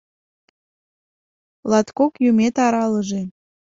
Латкок 1.69 2.13
юмет 2.29 2.55
аралыже. 2.65 3.21